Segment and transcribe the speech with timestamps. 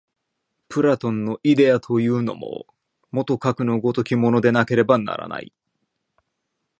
[0.67, 2.65] プラトンのイデヤというのも、
[3.11, 5.53] もとかくの如きものでなければならない。